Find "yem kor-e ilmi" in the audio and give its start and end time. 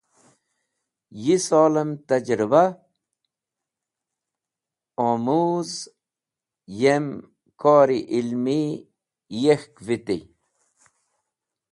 6.79-8.59